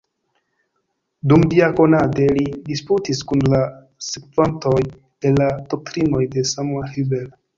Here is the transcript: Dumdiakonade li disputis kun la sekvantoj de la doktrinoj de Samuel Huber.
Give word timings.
Dumdiakonade 1.31 2.29
li 2.37 2.45
disputis 2.69 3.21
kun 3.31 3.45
la 3.55 3.61
sekvantoj 4.07 4.75
de 5.27 5.35
la 5.39 5.51
doktrinoj 5.75 6.25
de 6.37 6.47
Samuel 6.55 6.91
Huber. 6.97 7.25